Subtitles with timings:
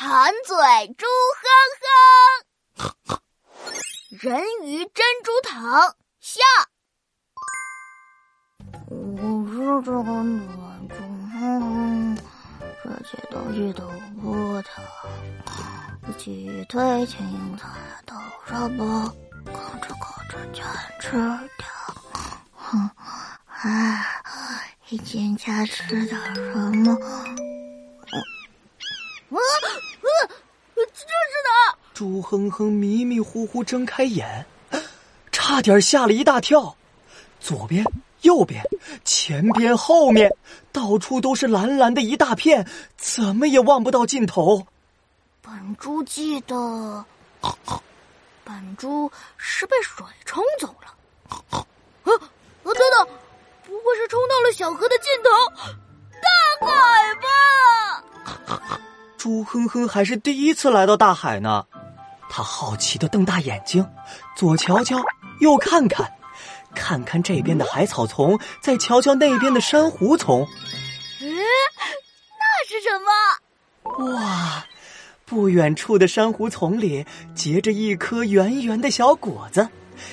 [0.00, 0.54] 馋嘴
[0.96, 1.06] 猪
[2.76, 3.18] 哼哼，
[4.10, 6.40] 人鱼珍珠糖下。
[8.88, 10.94] 我是这个暖猪
[11.32, 12.16] 哼哼，
[12.84, 13.88] 这些东西都
[14.22, 14.84] 不疼，
[16.16, 17.68] 鸡腿、青菜
[18.06, 18.14] 都
[18.46, 19.12] 什么？
[19.46, 20.64] 吭哧吭哧全
[21.00, 21.10] 吃
[21.58, 21.66] 掉。
[22.54, 22.88] 哼，
[23.48, 26.92] 哎，今天吃点什么？
[29.30, 29.38] 啊啊！
[30.74, 31.34] 这是
[31.98, 31.98] 哪？
[31.98, 34.46] 猪哼哼迷迷糊糊睁开眼，
[35.32, 36.76] 差点吓了一大跳。
[37.40, 37.84] 左边、
[38.20, 38.62] 右边、
[39.04, 40.32] 前边、后面，
[40.70, 42.64] 到处都是蓝蓝的一大片，
[42.96, 44.64] 怎么也望不到尽头。
[45.42, 47.04] 本猪记得，
[48.44, 50.94] 本猪是被水冲走了。
[51.50, 51.66] 啊！
[52.04, 53.08] 等等，
[53.66, 55.30] 不会是冲到了小河的尽头，
[56.22, 56.28] 大
[56.64, 57.14] 海
[58.46, 58.80] 吧？
[59.16, 61.66] 猪哼哼还是第一次来到大海呢，
[62.28, 63.86] 他好奇的瞪大眼睛，
[64.36, 64.96] 左瞧瞧，
[65.40, 66.10] 右看看，
[66.74, 70.46] 看看这边的海草丛，再瞧瞧那边的珊瑚丛。
[71.20, 71.28] 嗯，
[72.38, 74.14] 那是什么？
[74.14, 74.64] 哇！
[75.24, 79.68] 不远处的珊瑚丛里结着一颗圆圆的小果子，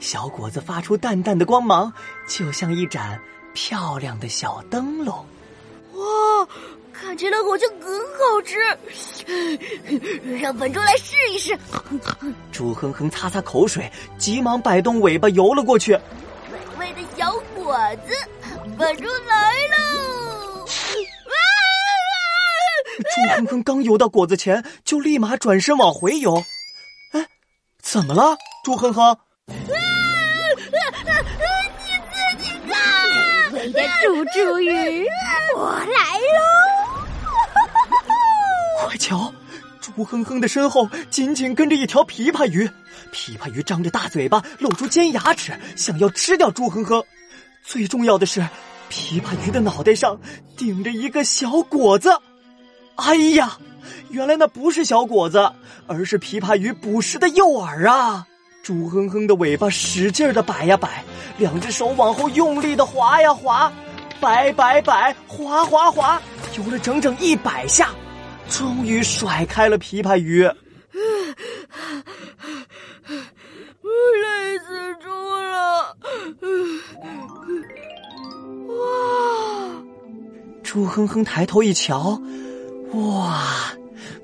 [0.00, 1.92] 小果子发出淡淡的光芒，
[2.28, 3.20] 就像一盏
[3.54, 5.24] 漂亮的小灯笼。
[5.94, 6.48] 哇！
[7.00, 8.58] 看起来好像很好吃，
[10.40, 11.56] 让本猪来试一试。
[12.50, 15.92] 猪哼哼擦擦口水，急忙摆动尾巴游了过去。
[16.50, 18.14] 美味的小果子，
[18.78, 20.64] 本猪来喽！
[23.14, 26.42] 猪哼哼刚游到果子前，就立马转身往回游。
[27.12, 27.26] 哎，
[27.82, 29.18] 怎么了，猪哼哼？
[29.48, 29.54] 你
[32.12, 35.06] 自己看，美味的猪猪鱼，
[35.56, 36.65] 我来喽！
[38.78, 39.32] 快瞧，
[39.80, 42.68] 猪哼哼的身后紧紧跟着一条琵琶鱼，
[43.12, 47.02] 琵琶鱼张着大嘴巴，露出尖牙齿，想要吃掉猪哼哼。
[47.64, 48.40] 最重要的是，
[48.90, 50.20] 琵琶鱼的脑袋上
[50.56, 52.20] 顶着一个小果子。
[52.96, 53.58] 哎呀，
[54.10, 55.50] 原来那不是小果子，
[55.86, 58.26] 而是琵琶鱼捕食的诱饵啊！
[58.62, 61.04] 猪哼哼的尾巴使劲的摆呀摆，
[61.38, 63.72] 两只手往后用力的划呀划，
[64.20, 66.20] 摆摆摆，划划划，
[66.56, 67.90] 游了整整一百下，
[68.48, 70.42] 终于甩开了琵琶鱼。
[74.22, 74.64] 累死
[75.02, 75.96] 猪了！
[78.68, 79.82] 哇！
[80.62, 82.20] 猪哼哼抬头一瞧。
[82.92, 83.72] 哇！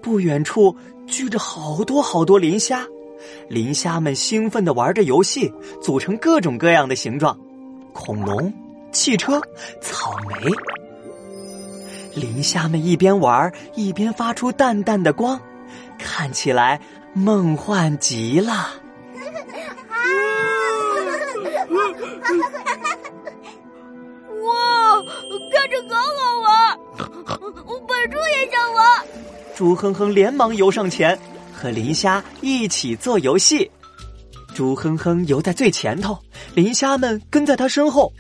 [0.01, 2.85] 不远处聚着好多好多磷虾，
[3.49, 7.39] 磷虾们兴奋的玩着游戏，组成各种各样的形状：
[7.93, 8.53] 恐龙、
[8.91, 9.41] 汽车、
[9.81, 10.51] 草莓。
[12.15, 15.41] 磷虾们一边玩一边发出淡淡的光，
[15.99, 16.81] 看起来
[17.15, 18.53] 梦幻极了。
[24.43, 25.03] 哇，
[25.53, 26.79] 看着好好玩！
[27.65, 28.83] 我本猪也想玩。
[29.55, 31.19] 猪哼哼连忙游上前，
[31.55, 33.71] 和磷虾一起做游戏。
[34.55, 36.19] 猪哼哼游在最前头，
[36.55, 38.13] 磷虾们跟在他身后。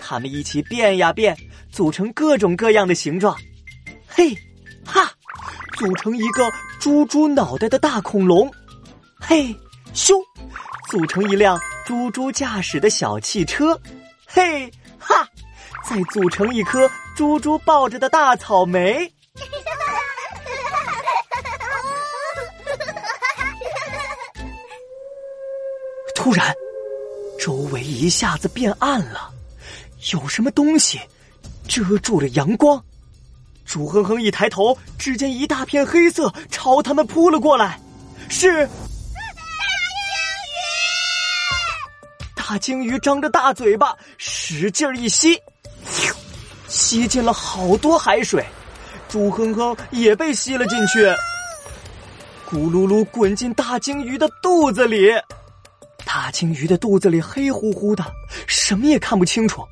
[0.00, 1.36] 他们一起变呀变，
[1.70, 3.36] 组成各种各样的形状。
[4.08, 4.34] 嘿，
[4.84, 5.12] 哈，
[5.78, 6.50] 组成一个
[6.80, 8.50] 猪猪脑袋的大恐龙。
[9.20, 9.54] 嘿，
[9.94, 10.14] 咻，
[10.88, 13.78] 组成一辆猪猪驾驶的小汽车。
[14.26, 14.68] 嘿，
[14.98, 15.28] 哈，
[15.84, 19.12] 再组成一颗猪猪抱着的大草莓。
[26.14, 26.54] 突然，
[27.38, 29.32] 周围一下子变暗了，
[30.12, 30.98] 有什么东西
[31.68, 32.82] 遮住了阳光。
[33.64, 37.80] 猪哼哼一抬头，只见一大片黑色朝他们扑了过来，
[38.28, 38.66] 是
[42.34, 42.90] 大鲸鱼。
[42.90, 45.40] 大鲸鱼张着大嘴巴，使劲一吸，
[46.66, 48.44] 吸进了好多海水。
[49.08, 51.04] 猪哼哼也被吸了进去，
[52.48, 55.10] 咕噜噜滚进大鲸鱼的肚子里。
[56.04, 58.04] 大鲸鱼的肚子里黑乎乎的，
[58.48, 59.64] 什么也看不清楚。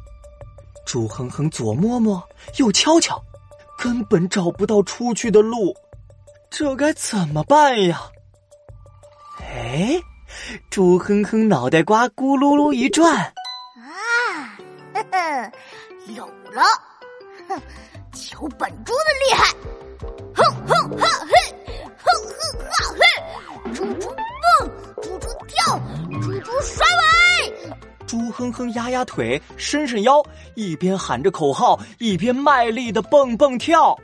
[0.88, 2.26] 猪哼哼左摸摸，
[2.56, 3.22] 右敲敲，
[3.76, 5.76] 根本找不到出去的路，
[6.48, 8.00] 这该怎么办呀？
[9.38, 10.00] 哎，
[10.70, 14.56] 猪哼哼脑袋瓜咕噜噜一转，啊，
[14.94, 15.52] 呵呵，
[16.16, 16.62] 有了！
[17.50, 17.60] 哼，
[18.14, 19.54] 瞧本猪的厉害！
[20.34, 21.54] 哼哼哈嘿，
[21.98, 24.08] 哼哼哈嘿，猪，猪
[28.08, 30.24] 猪哼哼压压腿，伸伸腰，
[30.54, 33.94] 一边喊着口号，一边卖力的蹦蹦跳。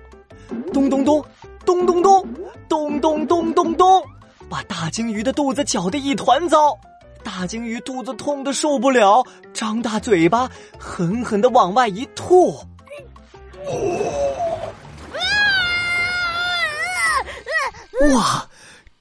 [0.74, 1.24] 咚咚咚，
[1.64, 2.28] 咚咚咚，
[2.68, 4.04] 咚咚咚咚咚，
[4.50, 6.78] 把大鲸鱼的肚子搅得一团糟。
[7.22, 9.24] 大鲸鱼肚子痛的受不了，
[9.54, 12.54] 张大嘴巴，狠狠的往外一吐。
[18.12, 18.46] 哇，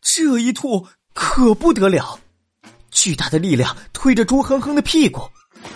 [0.02, 2.18] 这一吐可不得了！
[3.04, 5.24] 巨大的力量推着猪哼哼的屁股，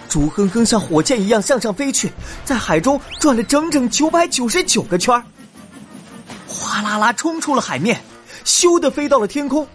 [0.08, 2.10] 猪哼哼像火箭一样向上飞去，
[2.46, 5.22] 在海中转了整整九百九十九个圈，
[6.48, 8.02] 哗啦啦冲出了海面，
[8.46, 9.68] 咻的飞到了天空。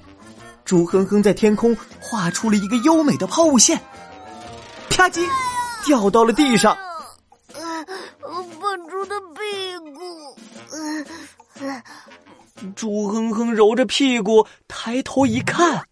[0.64, 3.78] 猪哼哼在天空画出了一个优美的抛物线，
[4.88, 5.22] 啪叽，
[5.84, 6.74] 掉到了地上。
[7.52, 10.00] 笨猪的屁股。
[12.74, 15.84] 猪哼哼揉着屁股，抬头一看，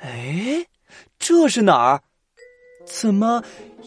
[0.00, 0.66] 哎，
[1.18, 2.00] 这是哪儿？
[2.86, 3.42] 怎么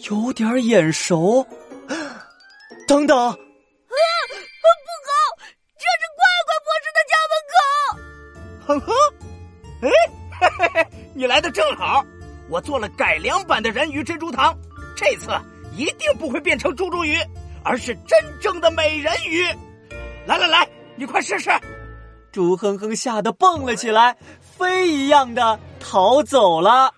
[0.10, 1.46] 有点眼熟？
[2.88, 5.14] 等等，啊，不好，
[5.78, 7.58] 这是怪怪博士的家门口。
[8.68, 8.94] 哼哼，
[9.82, 9.90] 哎，
[10.40, 12.06] 嘿嘿嘿，你来的正好，
[12.50, 14.56] 我做了改良版的人鱼珍珠糖，
[14.96, 15.32] 这次
[15.76, 17.18] 一定不会变成猪猪鱼，
[17.64, 19.46] 而是真正的美人鱼。
[20.26, 20.68] 来来来。
[20.98, 21.50] 你快试试！
[22.32, 26.94] 猪哼哼吓得蹦了起来，飞一样的逃走了。